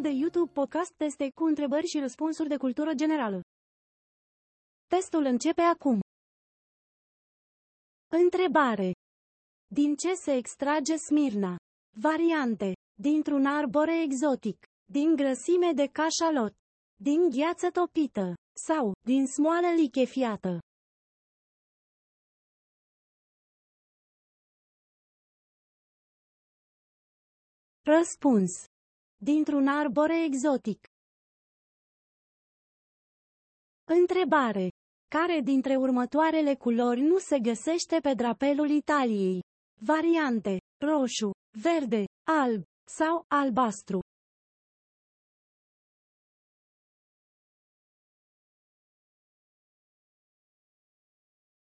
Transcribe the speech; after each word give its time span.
Canalul 0.00 0.18
de 0.18 0.24
YouTube 0.24 0.52
Podcast 0.52 0.92
Teste 0.92 1.30
cu 1.30 1.44
întrebări 1.44 1.86
și 1.86 1.98
răspunsuri 1.98 2.48
de 2.48 2.56
cultură 2.56 2.94
generală. 2.94 3.40
Testul 4.86 5.24
începe 5.24 5.60
acum. 5.60 6.00
Întrebare. 8.08 8.92
Din 9.66 9.94
ce 9.96 10.14
se 10.14 10.32
extrage 10.32 10.96
smirna? 10.96 11.56
Variante. 11.96 12.72
Dintr-un 13.00 13.46
arbore 13.46 14.02
exotic. 14.02 14.56
Din 14.92 15.16
grăsime 15.16 15.72
de 15.72 15.86
cașalot. 15.86 16.52
Din 16.96 17.30
gheață 17.30 17.70
topită. 17.70 18.34
Sau, 18.66 18.92
din 19.06 19.26
smoală 19.26 19.68
lichefiată. 19.76 20.58
Răspuns. 27.82 28.69
Dintr-un 29.22 29.66
arbore 29.68 30.24
exotic. 30.24 30.86
Întrebare. 33.84 34.68
Care 35.08 35.40
dintre 35.40 35.76
următoarele 35.76 36.54
culori 36.54 37.00
nu 37.00 37.18
se 37.18 37.38
găsește 37.38 37.98
pe 38.02 38.14
drapelul 38.14 38.70
Italiei? 38.70 39.40
Variante. 39.80 40.58
Roșu, 40.84 41.30
verde, 41.62 42.04
alb 42.28 42.62
sau 42.96 43.24
albastru. 43.28 44.00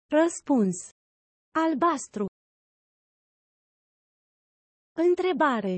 Răspuns. 0.08 0.90
Albastru. 1.52 2.26
Întrebare. 4.94 5.78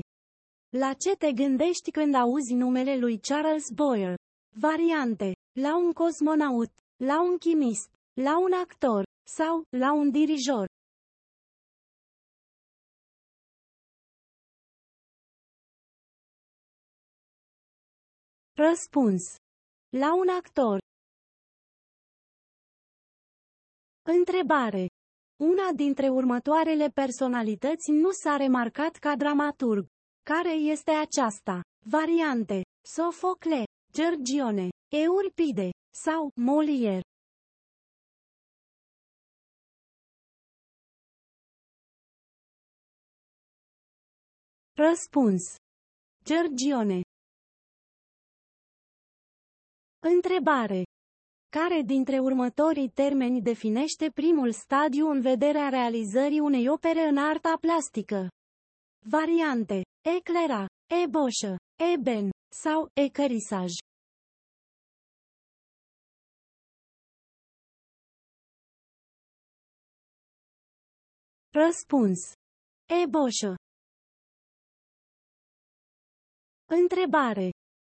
La 0.76 0.92
ce 0.94 1.16
te 1.16 1.32
gândești 1.32 1.90
când 1.90 2.14
auzi 2.14 2.54
numele 2.54 2.96
lui 2.96 3.18
Charles 3.20 3.70
Boyer? 3.74 4.14
Variante. 4.60 5.32
La 5.52 5.76
un 5.76 5.92
cosmonaut, 5.92 6.70
la 6.96 7.22
un 7.22 7.38
chimist, 7.38 7.90
la 8.12 8.38
un 8.38 8.52
actor 8.52 9.04
sau 9.26 9.62
la 9.68 9.92
un 9.92 10.10
dirijor. 10.10 10.66
Răspuns. 18.54 19.22
La 19.88 20.14
un 20.14 20.28
actor. 20.28 20.78
Întrebare. 24.02 24.88
Una 25.36 25.72
dintre 25.72 26.08
următoarele 26.08 26.88
personalități 26.88 27.90
nu 27.90 28.10
s-a 28.10 28.36
remarcat 28.36 28.96
ca 28.96 29.16
dramaturg. 29.16 29.86
Care 30.34 30.52
este 30.52 30.90
aceasta? 30.90 31.60
Variante. 31.90 32.62
Sofocle, 32.84 33.64
Gergione, 33.92 34.68
Euripide 34.92 35.70
sau 35.94 36.30
Molière. 36.34 37.00
Răspuns. 44.76 45.42
Gergione. 46.24 47.00
Întrebare. 49.98 50.82
Care 51.48 51.82
dintre 51.82 52.18
următorii 52.18 52.88
termeni 52.90 53.42
definește 53.42 54.10
primul 54.10 54.52
stadiu 54.52 55.08
în 55.08 55.20
vederea 55.20 55.68
realizării 55.68 56.40
unei 56.40 56.68
opere 56.68 57.00
în 57.00 57.16
arta 57.16 57.56
plastică? 57.60 58.28
Variante. 59.06 59.82
Eclera, 60.16 60.66
eboșă, 61.04 61.56
eben 61.94 62.30
sau 62.54 62.88
ecărisaj. 62.92 63.70
Răspuns. 71.50 72.18
Eboșă. 73.04 73.54
Întrebare. 76.66 77.50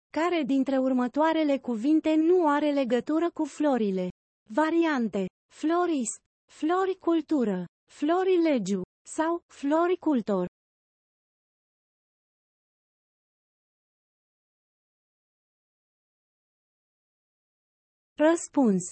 Care 0.09 0.43
dintre 0.43 0.77
următoarele 0.77 1.59
cuvinte 1.59 2.15
nu 2.15 2.49
are 2.49 2.71
legătură 2.71 3.31
cu 3.31 3.45
florile? 3.45 4.09
Variante. 4.49 5.25
Florist, 5.53 6.17
floricultură, 6.51 7.65
florilegiu 7.91 8.81
sau 9.15 9.41
floricultor. 9.47 10.47
Răspuns. 18.27 18.83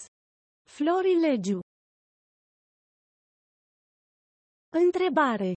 Florilegiu. 0.70 1.60
Întrebare. 4.68 5.52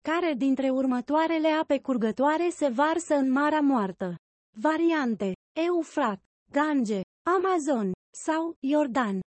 Care 0.00 0.32
dintre 0.34 0.70
următoarele 0.70 1.48
ape 1.48 1.80
curgătoare 1.80 2.48
se 2.50 2.68
varsă 2.68 3.14
în 3.14 3.30
Marea 3.30 3.60
Moartă? 3.60 4.14
Variante. 4.56 5.32
Eufrat, 5.52 6.20
Gange, 6.52 7.00
Amazon 7.36 7.92
sau 8.24 8.54
Iordan. 8.60 9.20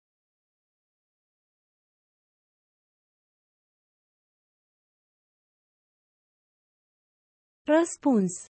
Răspuns. 7.63 8.45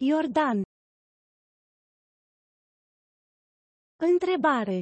Iordan. 0.00 0.62
Întrebare. 4.10 4.80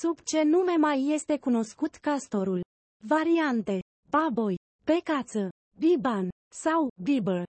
Sub 0.00 0.20
ce 0.20 0.42
nume 0.42 0.76
mai 0.76 1.08
este 1.08 1.38
cunoscut 1.38 1.94
castorul? 1.94 2.60
Variante. 3.04 3.80
Baboi, 4.10 4.56
pecață, 4.84 5.48
biban 5.78 6.28
sau 6.52 6.88
biber. 7.02 7.44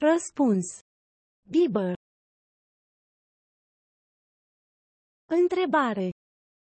Răspuns. 0.00 0.78
Biber. 1.50 1.94
Întrebare. 5.26 6.10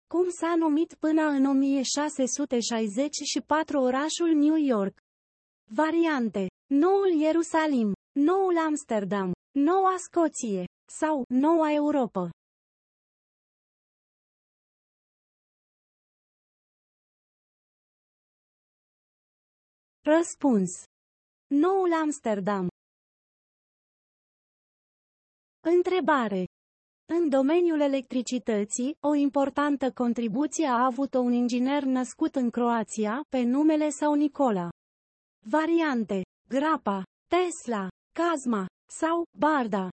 Cum 0.06 0.30
s-a 0.30 0.54
numit 0.54 0.94
până 0.94 1.22
în 1.22 1.44
1664 1.44 3.80
orașul 3.80 4.32
New 4.34 4.56
York? 4.56 4.98
Variante. 5.64 6.55
Noul 6.68 7.20
Ierusalim, 7.20 7.92
Noul 8.12 8.58
Amsterdam, 8.58 9.32
Noua 9.58 9.96
Scoție 9.98 10.64
sau 10.88 11.24
Noua 11.28 11.72
Europa. 11.72 12.30
Răspuns. 20.04 20.70
Noul 21.46 21.92
Amsterdam. 21.92 22.68
Întrebare. 25.60 26.44
În 27.12 27.28
domeniul 27.28 27.80
electricității, 27.80 28.96
o 29.00 29.14
importantă 29.14 29.92
contribuție 29.92 30.66
a 30.66 30.84
avut-o 30.84 31.18
un 31.18 31.32
inginer 31.32 31.82
născut 31.82 32.34
în 32.34 32.50
Croația, 32.50 33.22
pe 33.28 33.42
numele 33.42 33.88
sau 33.88 34.14
Nicola. 34.14 34.68
Variante. 35.48 36.25
Grapa, 36.48 37.02
Tesla, 37.26 37.88
Kazma 38.14 38.66
sau 38.88 39.24
Barda. 39.38 39.88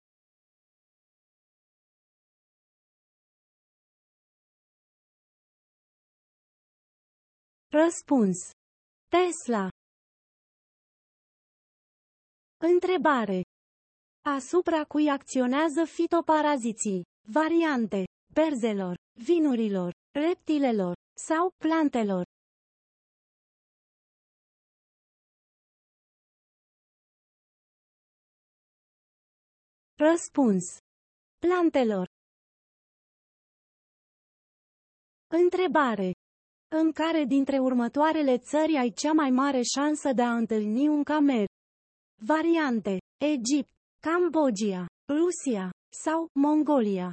Răspuns. 7.72 8.38
Tesla. 9.10 9.70
Întrebare. 12.58 13.42
Asupra 14.26 14.84
cui 14.84 15.10
acționează 15.10 15.84
fitoparaziții? 15.86 17.04
Variante. 17.28 18.04
Berzelor, 18.34 18.96
vinurilor, 19.24 19.92
reptilelor 20.12 20.94
sau 21.28 21.52
plantelor. 21.58 22.33
Răspuns. 30.12 30.64
Plantelor. 31.40 32.08
Întrebare. 35.28 36.12
În 36.68 36.92
care 36.92 37.24
dintre 37.24 37.60
următoarele 37.60 38.38
țări 38.38 38.78
ai 38.78 38.90
cea 38.90 39.12
mai 39.12 39.30
mare 39.30 39.62
șansă 39.62 40.12
de 40.12 40.22
a 40.22 40.36
întâlni 40.36 40.88
un 40.88 41.04
camer? 41.04 41.46
Variante. 42.22 42.98
Egipt, 43.18 43.72
Cambodgia, 44.00 44.86
Rusia 45.08 45.70
sau 46.04 46.28
Mongolia. 46.34 47.12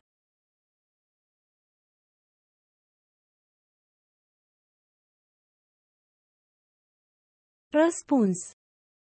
Răspuns. 7.68 8.38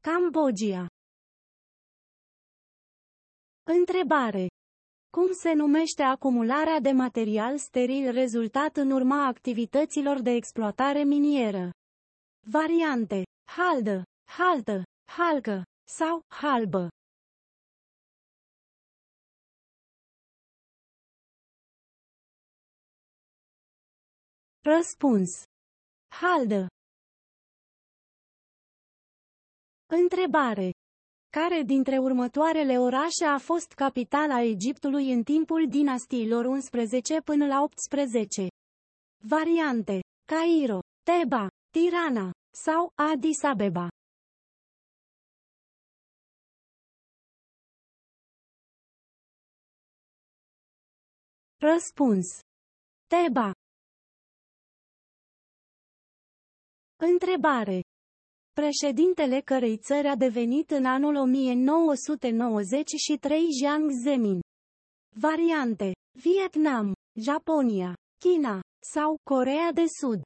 Cambodgia. 0.01 0.87
Întrebare. 3.65 4.47
Cum 5.11 5.33
se 5.33 5.53
numește 5.53 6.03
acumularea 6.03 6.81
de 6.81 6.91
material 6.91 7.59
steril 7.59 8.11
rezultat 8.11 8.77
în 8.77 8.91
urma 8.91 9.27
activităților 9.27 10.21
de 10.21 10.31
exploatare 10.31 11.03
minieră? 11.03 11.71
Variante. 12.51 13.23
Haldă, 13.57 14.03
haltă, 14.29 14.83
halcă 15.17 15.63
sau 15.89 16.23
halbă. 16.29 16.89
Răspuns. 24.65 25.43
Haldă. 26.21 26.67
Întrebare. 29.87 30.72
Care 31.39 31.63
dintre 31.63 31.99
următoarele 31.99 32.79
orașe 32.79 33.25
a 33.25 33.39
fost 33.39 33.73
capitala 33.73 34.41
Egiptului 34.43 35.13
în 35.13 35.23
timpul 35.23 35.69
dinastiilor 35.69 36.45
11 36.45 37.21
până 37.21 37.47
la 37.47 37.63
18? 37.63 38.47
Variante. 39.29 40.01
Cairo, 40.25 40.79
Teba, 41.03 41.47
Tirana 41.71 42.31
sau 42.55 42.93
Addis 42.95 43.43
Abeba. 43.43 43.89
Răspuns. 51.59 52.27
Teba. 53.09 53.53
Întrebare. 56.97 57.92
Președintele 58.53 59.41
cărei 59.41 59.77
țări 59.77 60.09
a 60.09 60.17
devenit 60.17 60.71
în 60.71 60.85
anul 60.85 61.17
1993 61.17 63.49
Jiang 63.61 63.91
Zemin. 64.05 64.41
Variante. 65.17 65.93
Vietnam, 66.13 66.93
Japonia, 67.21 67.95
China 68.19 68.61
sau 68.93 69.17
Corea 69.23 69.73
de 69.73 69.85
Sud. 70.01 70.23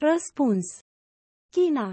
Răspuns. 0.00 0.78
China. 1.50 1.92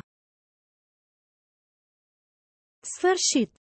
Sfârșit. 2.79 3.64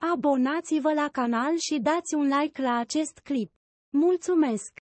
Abonați-vă 0.00 0.92
la 0.92 1.08
canal 1.08 1.56
și 1.56 1.78
dați 1.80 2.14
un 2.14 2.26
like 2.38 2.62
la 2.62 2.76
acest 2.76 3.18
clip. 3.18 3.52
Mulțumesc! 3.90 4.80